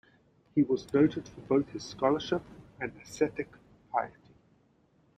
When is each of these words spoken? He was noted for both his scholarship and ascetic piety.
He 0.55 0.63
was 0.63 0.91
noted 0.95 1.27
for 1.27 1.41
both 1.41 1.69
his 1.73 1.83
scholarship 1.83 2.41
and 2.79 2.91
ascetic 3.03 3.51
piety. 3.93 4.33